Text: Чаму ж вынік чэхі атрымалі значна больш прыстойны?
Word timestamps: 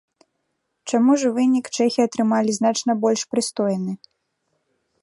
Чаму 0.91 1.17
ж 1.23 1.31
вынік 1.35 1.65
чэхі 1.77 2.01
атрымалі 2.07 2.51
значна 2.61 2.91
больш 3.05 3.21
прыстойны? 3.35 3.93